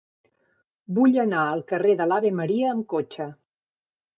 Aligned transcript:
Vull 0.99 1.19
anar 1.25 1.43
al 1.51 1.61
carrer 1.73 1.93
de 2.01 2.07
l'Ave 2.13 2.33
Maria 2.41 2.73
amb 2.73 2.89
cotxe. 2.95 3.29